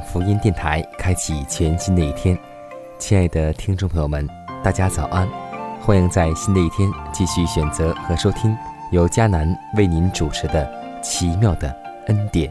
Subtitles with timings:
[0.00, 2.38] 福音电台开启全新的一天，
[2.98, 4.28] 亲爱的听众朋友们，
[4.62, 5.28] 大家早安！
[5.80, 8.56] 欢迎在新的一天继续选择和收听
[8.90, 10.64] 由迦南为您主持的
[11.00, 11.74] 《奇妙的
[12.06, 12.50] 恩典》。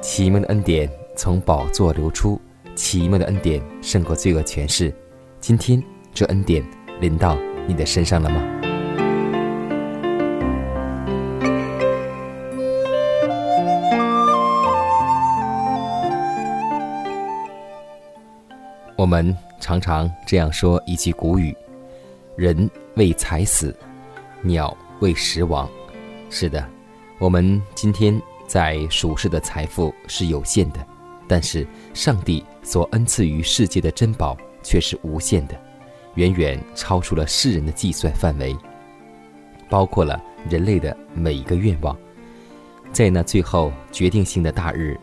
[0.00, 2.40] 奇妙的恩典从宝座流出，
[2.74, 4.92] 奇妙的恩典胜过罪恶权势。
[5.40, 6.64] 今天这恩典
[7.00, 7.36] 临到
[7.66, 8.42] 你的身上了吗？
[19.04, 21.54] 我们常常这样说一句古语
[22.38, 23.76] ：“人为财死，
[24.40, 25.68] 鸟为食亡。”
[26.30, 26.66] 是的，
[27.18, 30.78] 我们今天在属世的财富是有限的，
[31.28, 35.60] 但是上帝所恩赐于世界的珍宝却是无限的，
[36.14, 38.56] 远远超出了世人的计算范围，
[39.68, 40.18] 包括了
[40.48, 41.94] 人类的每一个愿望。
[42.90, 44.98] 在那最后决定性的大日。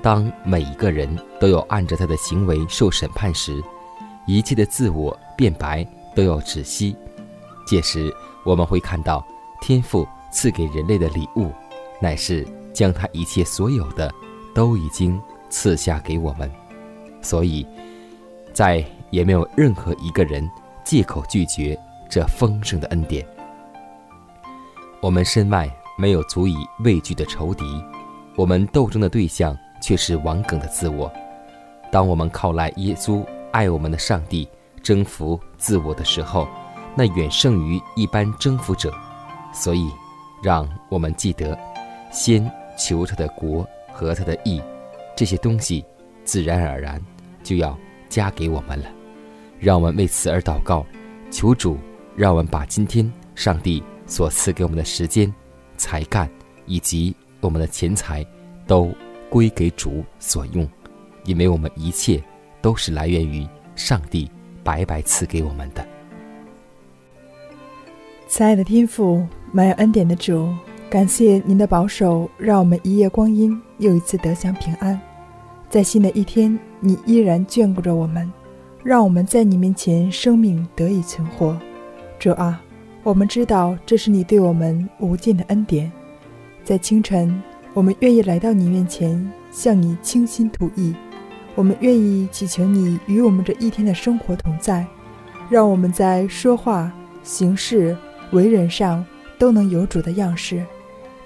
[0.00, 1.08] 当每一个人
[1.40, 3.62] 都要按着他的行为受审判时，
[4.26, 6.96] 一切的自我变白都要止息。
[7.66, 8.14] 届时，
[8.44, 9.26] 我们会看到
[9.60, 11.50] 天父赐给人类的礼物，
[12.00, 14.10] 乃是将他一切所有的
[14.54, 15.20] 都已经
[15.50, 16.50] 赐下给我们。
[17.20, 17.66] 所以，
[18.54, 20.48] 再也没有任何一个人
[20.84, 21.78] 借口拒绝
[22.08, 23.26] 这丰盛的恩典。
[25.00, 27.64] 我们身外没有足以畏惧的仇敌，
[28.36, 29.56] 我们斗争的对象。
[29.88, 31.10] 却是王梗的自我。
[31.90, 34.46] 当我们靠赖耶稣爱我们的上帝
[34.82, 36.46] 征服自我的时候，
[36.94, 38.92] 那远胜于一般征服者。
[39.50, 39.90] 所以，
[40.42, 41.58] 让我们记得，
[42.12, 44.60] 先求他的国和他的义，
[45.16, 45.82] 这些东西
[46.22, 47.02] 自然而然
[47.42, 47.74] 就要
[48.10, 48.84] 加给我们了。
[49.58, 50.84] 让我们为此而祷告，
[51.30, 51.78] 求主
[52.14, 55.32] 让我们把今天上帝所赐给我们的时间、
[55.78, 56.28] 才干
[56.66, 58.22] 以及我们的钱财
[58.66, 58.92] 都。
[59.30, 60.66] 归给主所用，
[61.24, 62.22] 因为我们一切
[62.60, 64.30] 都是来源于上帝
[64.64, 65.86] 白白赐给我们的。
[68.26, 70.48] 亲爱的天父，满有恩典的主，
[70.90, 75.00] 感谢您的保守，让我们一夜光阴又一次得享平安。
[75.70, 78.30] 在新的一天，你依然眷顾着我们，
[78.82, 81.58] 让我们在你面前生命得以存活。
[82.18, 82.62] 主啊，
[83.02, 85.90] 我们知道这是你对我们无尽的恩典。
[86.64, 87.42] 在清晨。
[87.78, 90.92] 我们愿意来到你面前，向你倾心吐意。
[91.54, 94.84] 我们愿意祈求你与我们这一天的生活同在，
[95.48, 97.96] 让我们在说话、行事、
[98.32, 99.06] 为人上
[99.38, 100.60] 都能有主的样式。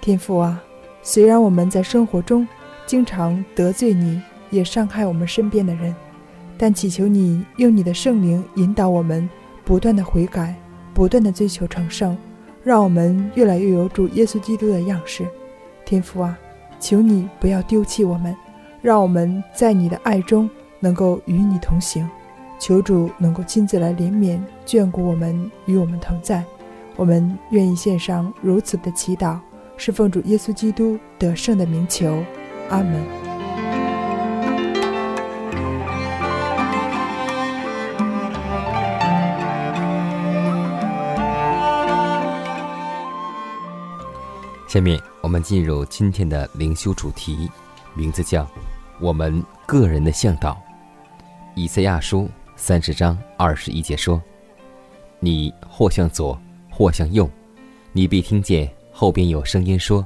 [0.02, 0.62] 天父啊，
[1.00, 2.46] 虽然我们在生活中
[2.84, 4.20] 经常得罪你，
[4.50, 5.94] 也伤害我们身边的人，
[6.58, 9.26] 但祈求你用你的圣灵引导我们，
[9.64, 10.54] 不断的悔改，
[10.92, 12.14] 不断的追求成圣，
[12.62, 15.26] 让我们越来越有主耶稣基督的样式。
[15.84, 16.38] 天父啊，
[16.80, 18.34] 求你不要丢弃我们，
[18.80, 20.48] 让我们在你的爱中
[20.80, 22.08] 能够与你同行。
[22.58, 26.44] 求主能够亲自来怜悯、眷顾我们，与我们同在。
[26.94, 29.38] 我们愿意献上如此的祈祷，
[29.76, 32.22] 是奉主耶稣基督得胜的名求。
[32.70, 33.21] 阿门。
[44.72, 47.46] 下面我们进入今天的灵修主题，
[47.92, 48.48] 名字叫
[49.02, 50.58] “我们个人的向导”。
[51.54, 52.26] 以赛亚书
[52.56, 54.18] 三十章二十一节说
[55.20, 56.40] ：“你或向左，
[56.70, 57.28] 或向右，
[57.92, 60.02] 你必听见后边有声音说：‘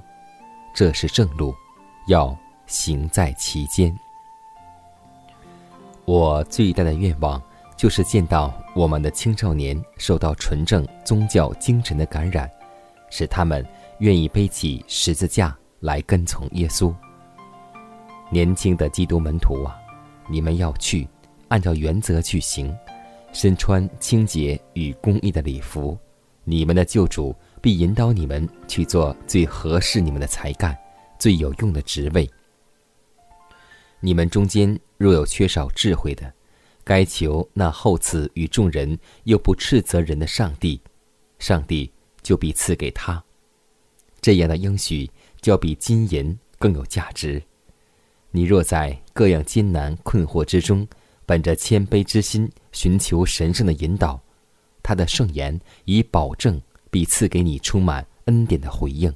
[0.74, 1.54] 这是正路，
[2.08, 2.36] 要
[2.66, 3.96] 行在其间。
[6.06, 7.40] 我最大的愿望
[7.76, 12.50] 就是见到我们的青少年受到纯正宗教精神的感染，
[13.10, 13.64] 使他们
[13.98, 16.94] 愿意背起十字架来跟从耶稣。
[18.30, 19.76] 年轻的基督门徒啊，
[20.28, 21.08] 你们要去
[21.48, 22.76] 按照原则去行，
[23.32, 25.96] 身穿清洁与公义的礼服，
[26.44, 27.34] 你们的救主。
[27.58, 30.76] 必引导你们去做最合适你们的才干、
[31.18, 32.30] 最有用的职位。
[33.98, 36.32] 你们中间若有缺少智慧的，
[36.84, 40.80] 该求那厚赐与众人又不斥责人的上帝，
[41.40, 41.90] 上帝
[42.22, 43.20] 就必赐给他。
[44.26, 45.08] 这样的应许，
[45.40, 47.40] 较比金银更有价值。
[48.32, 50.84] 你若在各样艰难困惑之中，
[51.24, 54.20] 本着谦卑之心寻求神圣的引导，
[54.82, 56.60] 他的圣言以保证。
[56.90, 59.14] 必赐给你充满恩典的回应，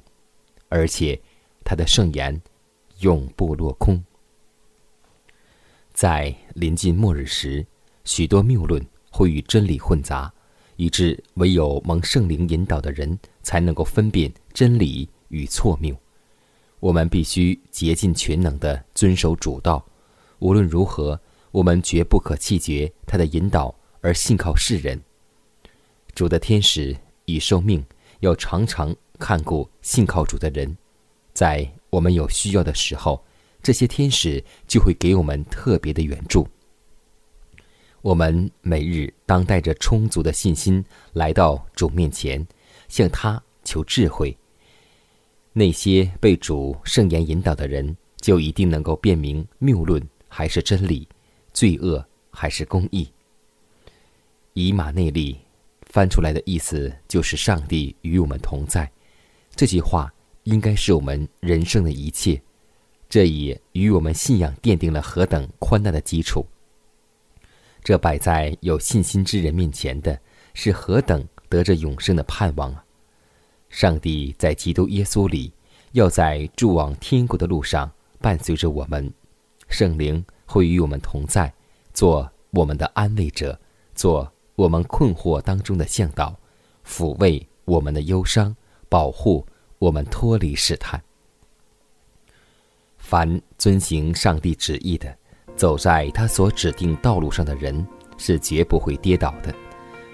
[0.69, 1.19] 而且
[1.65, 2.41] 他的圣言
[2.99, 4.01] 永不落空。
[5.93, 7.65] 在临近末日时，
[8.05, 10.31] 许多谬论会与真理混杂，
[10.77, 15.95] 以致唯有蒙圣灵引导的人才能够分辨真理与错谬。
[16.79, 19.85] 我们必须竭尽全能地遵守主道，
[20.39, 21.19] 无论如何，
[21.51, 25.01] 我们绝不可弃绝他的引导而信靠世人。
[26.13, 26.95] 主的天使。
[27.25, 27.85] 已受命，
[28.19, 30.75] 要常常看顾信靠主的人，
[31.33, 33.23] 在我们有需要的时候，
[33.61, 36.45] 这些天使就会给我们特别的援助。
[38.01, 40.83] 我们每日当带着充足的信心
[41.13, 42.45] 来到主面前，
[42.89, 44.35] 向他求智慧。
[45.53, 51.07] 那些被主圣言引导的人，就一定能够辨明谬论还是真理，
[51.53, 53.09] 罪恶还是公义。
[54.53, 55.37] 以马内利。
[55.93, 58.89] 翻出来的意思就是上帝与我们同在，
[59.57, 60.09] 这句话
[60.43, 62.41] 应该是我们人生的一切，
[63.09, 66.47] 这也与我们信仰奠定了何等宽大的基础。
[67.83, 70.17] 这摆在有信心之人面前的
[70.53, 72.85] 是何等得着永生的盼望啊！
[73.71, 75.51] 上帝在基督耶稣里，
[75.93, 79.11] 要在住往天国的路上伴随着我们，
[79.67, 81.51] 圣灵会与我们同在，
[81.91, 83.59] 做我们的安慰者，
[83.95, 84.31] 做。
[84.55, 86.37] 我们困惑当中的向导，
[86.85, 88.55] 抚慰我们的忧伤，
[88.89, 89.43] 保护
[89.79, 91.01] 我们脱离试探。
[92.97, 95.17] 凡遵行上帝旨意的，
[95.55, 97.83] 走在他所指定道路上的人，
[98.17, 99.55] 是绝不会跌倒的。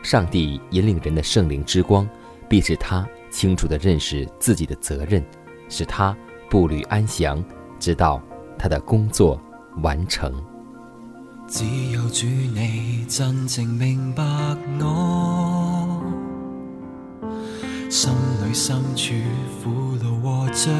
[0.01, 2.07] 上帝引领人的圣灵之光，
[2.47, 3.05] 必是他
[3.37, 5.23] 清楚地认识自己的责任，
[5.69, 6.17] 使他
[6.49, 7.45] 步履安详，
[7.77, 8.19] 直到
[8.57, 9.39] 他的工作
[9.83, 10.33] 完成。
[11.47, 14.23] 只有主你真正明白
[14.79, 16.01] 我，
[17.91, 18.11] 心
[18.43, 19.13] 里深处
[19.63, 19.69] 苦
[20.03, 20.73] 恼和罪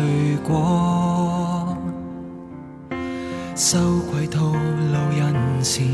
[0.44, 1.77] 过，
[3.53, 3.77] 羞
[4.10, 5.86] 愧吐露人前，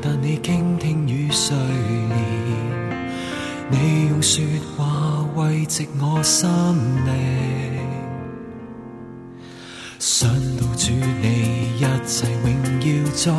[0.00, 2.16] 但你倾听与睡眠，
[3.70, 4.42] 你用说
[4.74, 4.97] 话
[5.38, 6.48] 慰藉我心
[7.06, 7.14] 灵。
[10.00, 10.90] 想到主
[11.22, 12.46] 你一切荣
[12.82, 13.32] 耀作，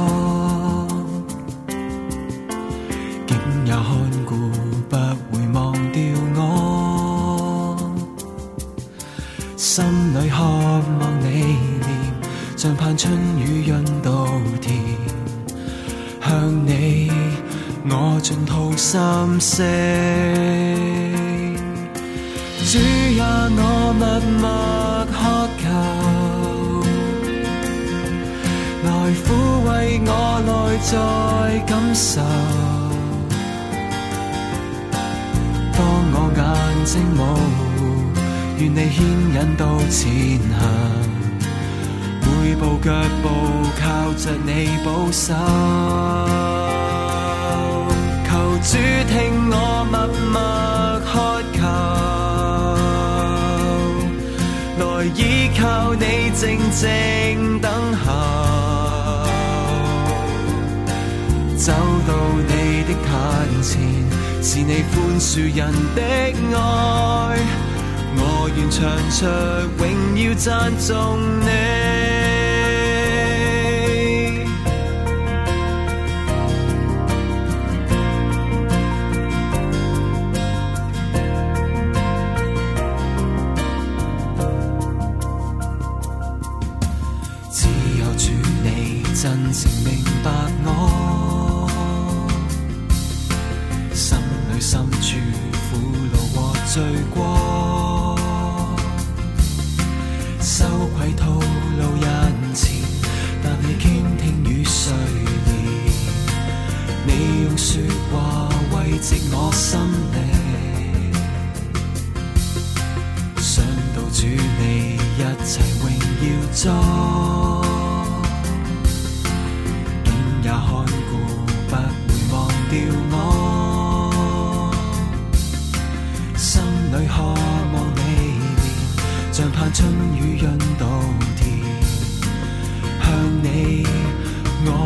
[3.27, 3.83] 竟也看
[4.25, 4.33] 顾
[4.87, 4.95] 不
[5.29, 6.01] 会忘掉
[6.35, 6.39] 我。
[9.57, 11.25] 心里渴望你
[11.81, 11.83] 念，
[12.55, 14.25] 像盼春雨润稻
[14.61, 14.73] 田。
[16.21, 17.11] 向你
[17.89, 18.99] 我尽吐心
[19.41, 19.65] 声，
[23.57, 23.63] 我
[23.99, 24.03] 默
[24.39, 24.43] 默
[25.11, 25.17] 渴
[25.57, 25.63] 求。
[28.85, 29.25] 来抚
[29.65, 29.69] 慰
[30.05, 30.09] 我
[30.45, 30.49] 内
[30.89, 30.91] 在
[31.65, 32.11] 感受。
[35.73, 35.77] 当
[36.11, 36.39] 我眼
[36.85, 37.19] 睛模
[37.55, 37.77] 糊，
[38.57, 38.97] 愿你牵
[39.35, 40.59] 引到前行。
[42.21, 42.87] 每步脚
[43.21, 43.25] 步
[43.79, 44.49] 靠着你
[44.83, 45.23] 保守。
[48.25, 48.31] 求
[48.61, 48.71] 主
[49.07, 49.11] 听
[49.49, 49.53] 我
[49.91, 49.93] 默
[50.31, 50.35] 默
[51.05, 51.11] 渴
[51.53, 51.59] 求，
[54.99, 57.71] 来依靠你静静等
[58.05, 58.11] 候。
[61.55, 61.71] 走
[62.05, 62.13] 到
[62.49, 63.79] 你的坛前，
[64.43, 66.01] 是你宽恕人的
[66.53, 67.39] 爱，
[68.17, 68.77] 我愿唱
[69.09, 69.25] 出
[69.81, 69.87] 永
[70.21, 72.18] 要赞颂你。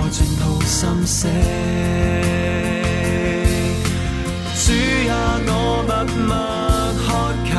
[0.05, 1.31] 我盡吐心声。
[4.53, 4.67] 主
[5.09, 5.13] 啊，
[5.47, 5.49] 我
[5.87, 5.91] 默
[6.27, 6.31] 默
[6.99, 7.05] 渴
[7.47, 7.51] 求，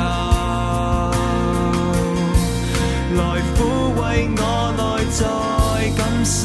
[3.16, 3.20] 来
[3.54, 3.56] 抚
[3.96, 4.02] 慰
[4.36, 4.42] 我
[4.76, 5.18] 内在
[5.96, 6.36] 感受。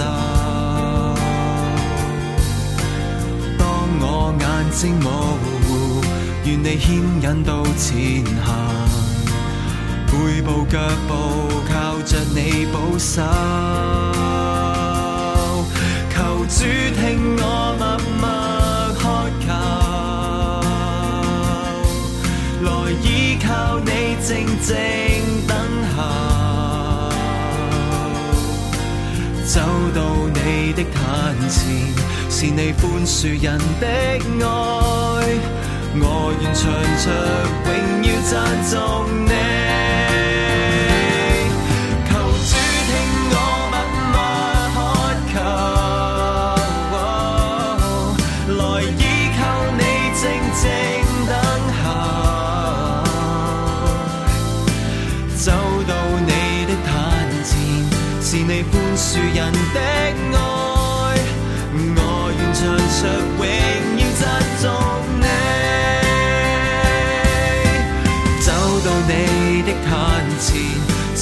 [3.57, 3.61] 當
[3.99, 4.07] 我
[4.39, 5.05] 眼睛模
[5.67, 5.69] 糊，
[6.45, 6.87] 愿你牽
[7.21, 8.47] 引到前行。
[10.11, 10.79] 每步腳
[11.09, 11.11] 步
[11.69, 13.21] 靠着你保守，
[16.49, 17.43] 主听我
[17.77, 17.83] 默
[18.19, 18.25] 默
[18.97, 19.01] 渴
[19.45, 19.47] 求，
[22.65, 22.67] 來
[23.03, 23.47] 依靠
[23.85, 23.89] 你
[24.19, 24.27] 靜
[24.59, 24.67] 靜
[25.47, 25.51] 等
[25.95, 25.97] 候，
[29.45, 29.55] 走
[29.93, 29.97] 到
[30.33, 30.37] 你
[30.73, 30.97] 的壇
[31.47, 31.55] 前，
[32.31, 33.47] 是你宽恕人
[33.79, 34.47] 的愛，
[35.95, 36.03] 我
[36.41, 36.59] 願唱
[37.05, 37.07] 着
[37.63, 37.67] 榮
[38.03, 38.33] 耀赞
[38.65, 38.73] 颂
[39.25, 39.58] 你。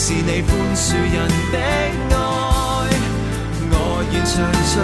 [0.07, 2.15] 是你宽恕人的爱，
[3.69, 3.75] 我
[4.09, 4.31] 愿唱
[4.71, 4.79] 出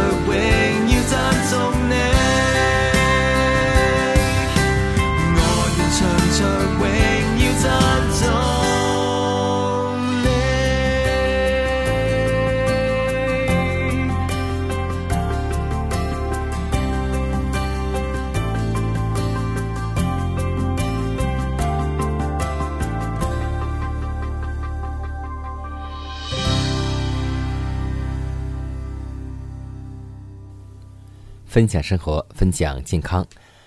[31.54, 33.24] 分享生活，分享健康，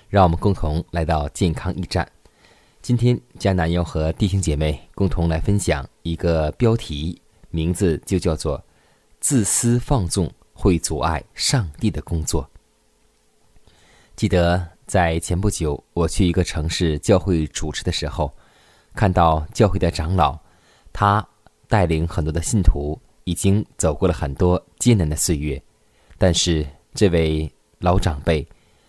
[0.09, 2.05] 让我们共同来到健康驿站。
[2.83, 8.61] 今天，迦南要和弟兄姐妹共同来分享一个标题，名字就叫做
[9.23, 12.51] “自私放纵会阻碍上帝的工作”。
[14.17, 18.35] 记得在前不久，我去一个城市教会主持的时候，
[18.97, 20.37] 看到教会的长老，
[20.93, 21.25] 他
[21.69, 25.63] 带领很多的信徒，已经走过了很多艰难的岁月，
[26.19, 27.49] 但是这位。
[27.79, 28.47] 老长辈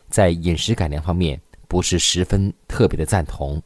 [0.10, 3.62] 在饮食改良方面不是十分特别的赞同，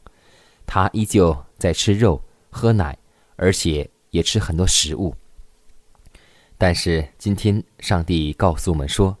[0.66, 2.96] 他依旧在吃肉、喝奶，
[3.36, 5.14] 而且也吃很多食物。
[6.58, 9.16] 但是今天上帝告诉我们说，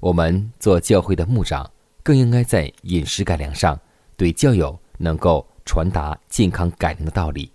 [0.00, 1.70] 我们做教会的牧长，
[2.02, 3.78] 更应该在饮食改良上
[4.16, 7.52] 对教友能够传达健康改良的道理，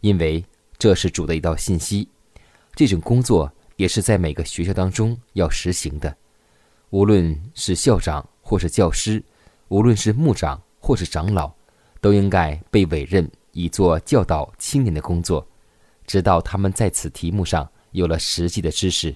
[0.00, 0.44] 因为
[0.78, 2.08] 这是主的一道信息。
[2.74, 6.14] 这种工作也是在每个学校当中要实行的。
[6.90, 9.22] 无论是校长或是教师，
[9.68, 11.52] 无论是牧长或是长老，
[12.00, 15.46] 都应该被委任以做教导青年的工作，
[16.06, 19.14] 直到他们在此题目上有了实际的知识。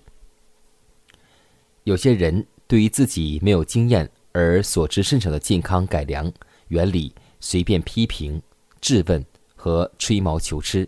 [1.84, 6.30] 有些人对于自己没有经验而所知甚少的健康改良
[6.68, 8.40] 原理，随便批评、
[8.80, 9.24] 质问
[9.54, 10.86] 和吹毛求疵，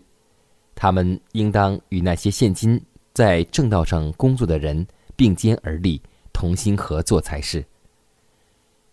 [0.75, 2.79] 他们应当与那些现今
[3.13, 4.85] 在正道上工作的人
[5.15, 6.01] 并肩而立。
[6.33, 7.63] 同心合作才是。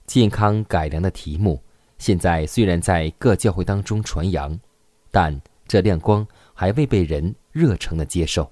[0.06, 1.61] 健康改良的题目，
[1.99, 4.59] 现在虽然在各教会当中传扬，
[5.11, 8.50] 但这亮光还未被人热诚的接受，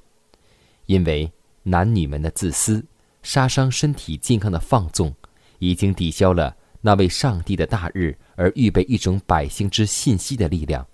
[0.87, 1.31] 因为
[1.65, 2.85] 男女们的自私、
[3.23, 5.15] 杀伤身体健康的放纵，
[5.59, 10.87] 已经抵消了那为上帝的大日而预备一种百姓之信息的力量。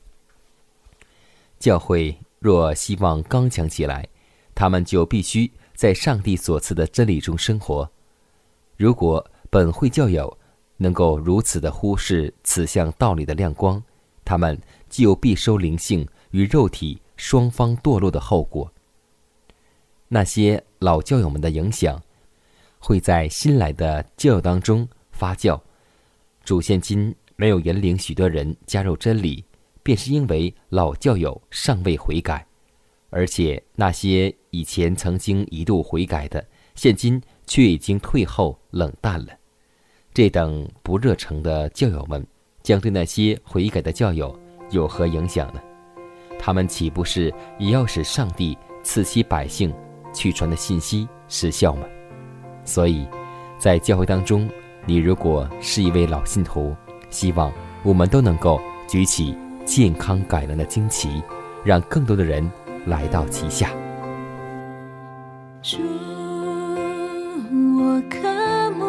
[1.58, 4.08] 教会若希望刚强起来，
[4.54, 5.50] 他们就必须。
[5.74, 7.90] 在上帝所赐的真理中生活。
[8.76, 10.38] 如果本会教友
[10.76, 13.82] 能够如此的忽视此项道理的亮光，
[14.24, 18.72] 他们就必收灵性与肉体双方堕落的后果。
[20.08, 22.00] 那些老教友们的影响，
[22.78, 25.60] 会在新来的教友当中发酵。
[26.44, 29.44] 主现今没有引领许多人加入真理，
[29.82, 32.46] 便是因为老教友尚未悔改。
[33.10, 36.46] 而且那些以前曾经一度悔改的，
[36.76, 39.32] 现今却已经退后冷淡了。
[40.12, 42.24] 这等不热诚的教友们，
[42.62, 44.38] 将对那些悔改的教友
[44.70, 45.60] 有何影响呢？
[46.38, 49.74] 他们岂不是也要使上帝赐息百姓
[50.14, 51.84] 去传的信息失效吗？
[52.64, 53.04] 所以，
[53.58, 54.48] 在教会当中，
[54.86, 56.76] 你如果是一位老信徒，
[57.10, 61.20] 希望我们都能够举起健康改良的旌旗，
[61.64, 62.48] 让更多的人。
[62.86, 63.83] 来到旗下。
[65.64, 65.78] 主，
[67.78, 68.18] 我渴
[68.72, 68.84] 慕，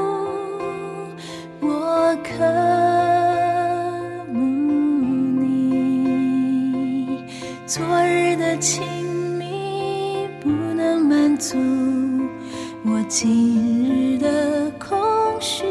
[1.61, 2.27] 我渴
[4.29, 4.41] 慕
[5.39, 7.23] 你。
[7.65, 8.83] 昨日的亲
[9.37, 11.57] 密不能满足
[12.83, 14.99] 我今日的空
[15.39, 15.63] 虚，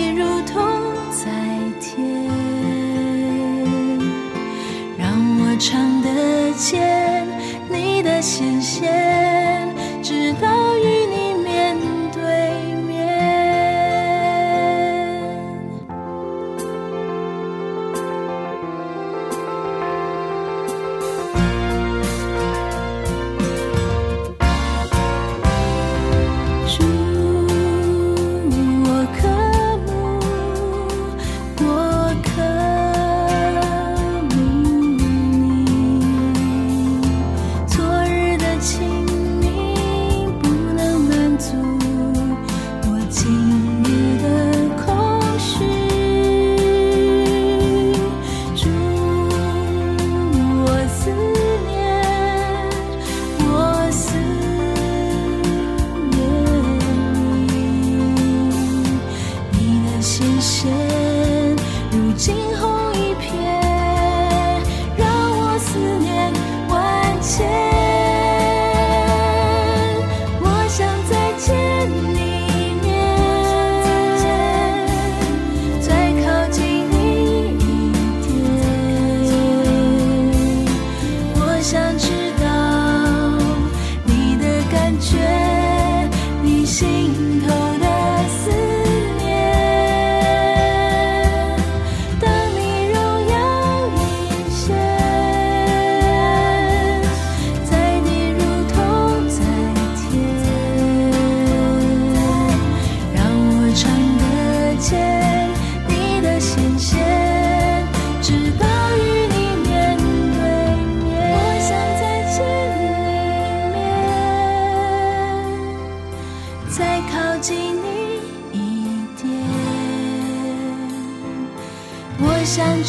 [0.00, 0.56] 你如同
[1.10, 1.28] 在
[1.78, 2.26] 天，
[4.96, 7.28] 让我尝得见
[7.68, 9.19] 你的显现，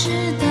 [0.01, 0.09] 知
[0.39, 0.50] 道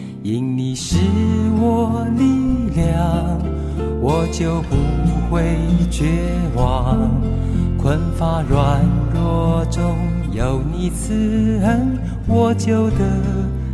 [0.23, 0.97] 因你是
[1.59, 2.23] 我力
[2.75, 3.41] 量，
[3.99, 4.75] 我就不
[5.31, 5.57] 会
[5.89, 6.05] 绝
[6.55, 7.09] 望。
[7.81, 8.81] 困乏软
[9.11, 9.97] 弱中
[10.31, 12.97] 有你慈恩，我就得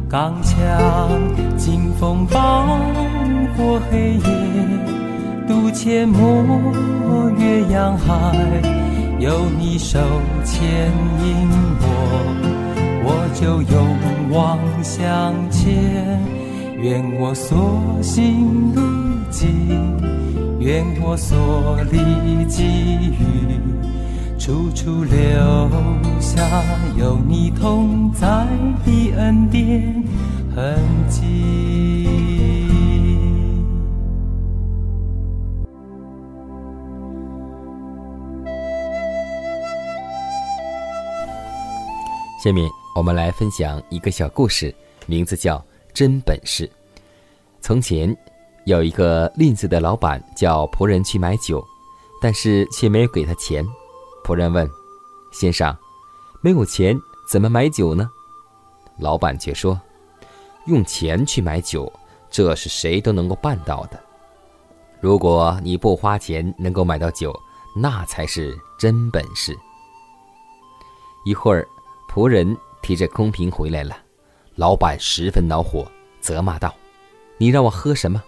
[0.09, 1.19] 刚强。
[1.57, 2.79] 经风暴
[3.57, 4.21] 过黑夜，
[5.49, 8.33] 渡阡陌越洋海。
[9.19, 9.99] 有你手
[10.45, 10.65] 牵
[11.25, 11.49] 引
[11.81, 11.83] 我，
[13.03, 13.97] 我就勇
[14.31, 16.36] 往向前。
[16.79, 18.81] 愿我所行路
[19.31, 19.49] 径，
[20.59, 22.63] 愿我所历际
[23.17, 23.59] 遇，
[24.37, 25.17] 处处留
[26.21, 26.63] 下
[26.95, 28.45] 有你同在
[28.85, 30.03] 的恩典
[30.55, 30.77] 痕
[31.09, 32.05] 迹。
[42.43, 44.73] 下面我们来分享一个小故事，
[45.07, 45.57] 名字叫
[45.97, 46.67] 《真本事》。
[47.59, 48.15] 从前
[48.67, 51.65] 有一个吝啬的老板，叫仆人去买酒，
[52.21, 53.65] 但是却没有给他钱。
[54.23, 54.69] 仆人问
[55.33, 55.75] ：“先生，
[56.39, 56.95] 没有钱
[57.27, 58.07] 怎么买酒呢？”
[59.01, 59.81] 老板却说
[60.67, 61.91] ：“用钱去买酒，
[62.29, 63.99] 这是谁都能够办到的。
[65.01, 67.33] 如果你不花钱能够买到酒，
[67.75, 69.57] 那才是真本事。”
[71.25, 71.67] 一会儿。
[72.07, 73.95] 仆人提着空瓶回来了，
[74.57, 75.89] 老板十分恼火，
[76.19, 76.75] 责骂道
[77.37, 78.21] ：“你让我喝什么？”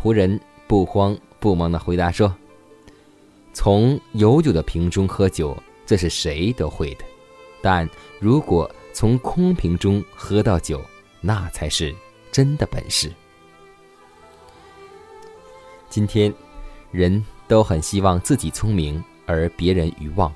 [0.00, 2.34] 仆人不慌不忙地回答说
[3.52, 7.04] ：“从有酒的瓶中喝酒，这是谁都会的；
[7.60, 7.86] 但
[8.20, 10.80] 如果从空瓶中喝到酒，
[11.20, 11.92] 那才是
[12.30, 13.12] 真的本事。”
[15.90, 16.32] 今天，
[16.92, 20.32] 人都很希望自己聪明，而别人愚妄，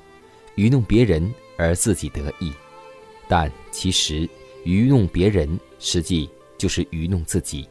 [0.55, 1.33] 愚弄别人。
[1.61, 2.53] 而自己得意，
[3.27, 4.25] 但其实
[4.69, 7.67] 愚弄别人，实际就是愚弄自己。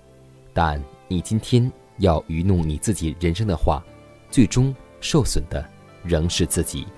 [0.53, 3.81] 但你今天要愚弄你自己人生的话，
[4.33, 5.65] 最终受损的
[6.03, 6.89] 仍是自己。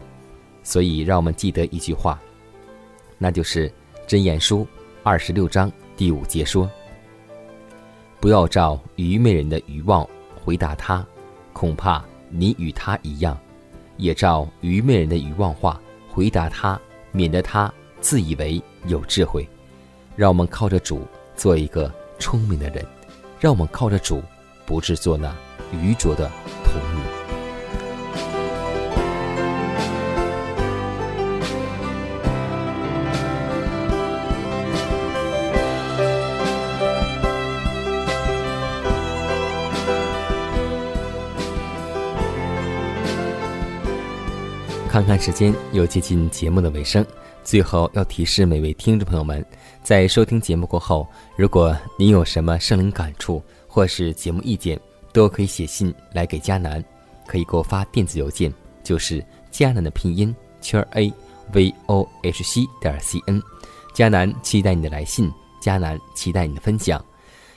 [0.62, 2.18] 所以，让我们记得一句话，
[3.18, 3.68] 那就是
[4.06, 4.60] 《真言书》
[5.02, 6.70] 二十六章第五节说
[8.20, 11.06] ：“不要照愚昧人的愚妄回答他，
[11.52, 13.36] 恐怕你与他一样；
[13.98, 16.80] 也照愚昧人的愚妄话。”回答他，
[17.12, 19.46] 免得他自以为有智慧。
[20.20, 21.00] 让我们靠着主
[21.34, 22.84] 做一个聪明的人，
[23.38, 24.22] 让我们靠着主，
[24.66, 25.34] 不是做那
[25.72, 26.30] 愚拙的
[26.62, 27.00] 童女。
[44.86, 47.02] 看看时间，又接近节目的尾声。
[47.42, 49.44] 最后要提示每位听众朋友们，
[49.82, 54.78] 在收听节目过后，如果您有什么圣灵感触或是节目意见，
[55.12, 56.84] 都可以写信来给佳南，
[57.26, 58.52] 可以给我发电子邮件，
[58.84, 61.12] 就是佳南的拼音圈 a
[61.52, 63.42] v o h c 点 c n。
[63.92, 67.04] 佳南期待你的来信，佳南期待你的分享。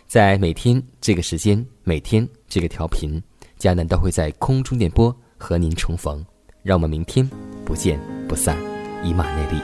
[0.08, 3.22] 在每天这个时间，每天这个调频，
[3.58, 6.26] 佳南都会在空中电波和您重逢。
[6.63, 7.30] 让我们明天
[7.65, 8.58] 不见不散，
[9.03, 9.61] 以马内利。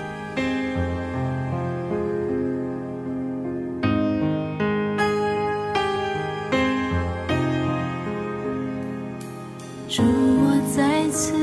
[9.92, 11.34] 祝我再次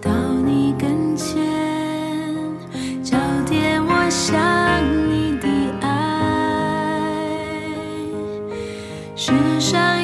[0.00, 1.36] 到你跟前，
[3.02, 4.40] 交点我想
[5.06, 5.46] 你的
[5.82, 5.86] 爱，
[9.14, 10.02] 世上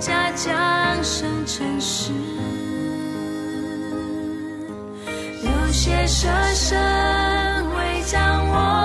[0.00, 2.10] 家将生成诗
[5.44, 6.78] 有些舍身
[7.74, 8.79] 为将我